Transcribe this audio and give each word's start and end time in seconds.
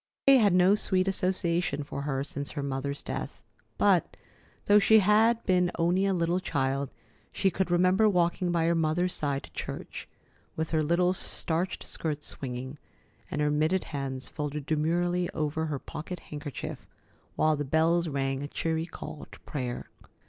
That 0.25 0.33
day 0.33 0.37
had 0.39 0.53
no 0.55 0.73
sweet 0.73 1.07
association 1.07 1.83
for 1.83 2.01
her 2.01 2.23
since 2.23 2.49
her 2.53 2.63
mother's 2.63 3.03
death, 3.03 3.43
but, 3.77 4.17
though 4.65 4.79
she 4.79 4.97
had 4.97 5.43
been 5.43 5.69
only 5.77 6.07
a 6.07 6.13
little 6.15 6.39
child, 6.39 6.89
she 7.31 7.51
could 7.51 7.69
remember 7.69 8.09
walking 8.09 8.51
by 8.51 8.65
her 8.65 8.73
mother's 8.73 9.13
side 9.13 9.43
to 9.43 9.51
church, 9.51 10.09
with 10.55 10.71
her 10.71 10.81
little 10.81 11.13
starched 11.13 11.83
skirts 11.83 12.25
swinging, 12.25 12.79
and 13.29 13.41
her 13.41 13.51
mitted 13.51 13.83
hands 13.83 14.27
folded 14.27 14.65
demurely 14.65 15.29
over 15.35 15.67
her 15.67 15.77
pocket 15.77 16.19
handkerchief, 16.31 16.87
while 17.35 17.55
the 17.55 17.63
bells 17.63 18.07
rang 18.07 18.41
a 18.41 18.47
cheery 18.47 18.87
call 18.87 19.27
to 19.31 19.39
prayer. 19.41 19.91